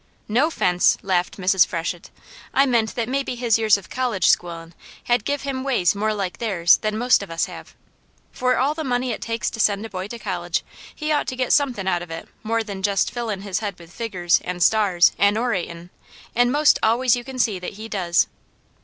"No 0.27 0.49
'fence," 0.49 0.97
laughed 1.03 1.37
Mrs. 1.37 1.67
Freshett. 1.67 2.09
"I 2.55 2.65
meant 2.65 2.95
that 2.95 3.07
maybe 3.07 3.35
his 3.35 3.59
years 3.59 3.77
of 3.77 3.91
college 3.91 4.29
schoolin' 4.31 4.73
had 5.03 5.25
give 5.25 5.43
him 5.43 5.63
ways 5.63 5.93
more 5.93 6.11
like 6.11 6.39
theirs 6.39 6.77
than 6.77 6.97
most 6.97 7.21
of 7.21 7.29
us 7.29 7.45
have. 7.45 7.75
For 8.31 8.57
all 8.57 8.73
the 8.73 8.83
money 8.83 9.11
it 9.11 9.21
takes 9.21 9.51
to 9.51 9.59
send 9.59 9.85
a 9.85 9.89
boy 9.91 10.07
to 10.07 10.17
college, 10.17 10.63
he 10.95 11.11
ought 11.11 11.27
to 11.27 11.35
get 11.35 11.53
somethin' 11.53 11.87
out 11.87 12.01
of 12.01 12.09
it 12.09 12.27
more 12.41 12.63
than 12.63 12.81
jest 12.81 13.11
fillin' 13.11 13.43
his 13.43 13.59
head 13.59 13.77
with 13.77 13.95
figgers, 13.95 14.41
an' 14.43 14.61
stars, 14.61 15.11
an' 15.19 15.37
oratin'; 15.37 15.91
an' 16.33 16.49
most 16.49 16.79
always 16.81 17.15
you 17.15 17.23
can 17.23 17.37
see 17.37 17.59
that 17.59 17.73
he 17.73 17.87
does." 17.87 18.25